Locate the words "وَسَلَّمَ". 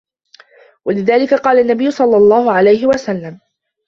2.87-3.39